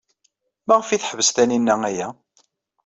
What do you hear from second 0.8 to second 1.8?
ay teḥbes Taninna